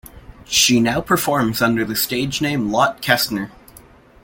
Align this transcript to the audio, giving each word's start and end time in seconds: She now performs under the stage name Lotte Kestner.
She 0.47 0.79
now 0.79 0.99
performs 0.99 1.61
under 1.61 1.85
the 1.85 1.95
stage 1.95 2.41
name 2.41 2.71
Lotte 2.71 3.03
Kestner. 3.03 3.51